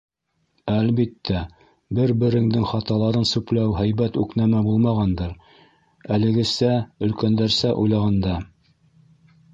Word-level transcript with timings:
Әлбиттә, 0.75 1.41
бер-береңдең 1.99 2.63
хаталарын 2.71 3.27
сүпләү 3.33 3.75
һәйбәт 3.81 4.19
үк 4.23 4.33
нәмә 4.41 4.63
булмағандыр- 4.69 5.37
әлегесә, 6.17 6.71
өлкәндәрсә 7.09 7.75
уйлағанда. 7.85 8.37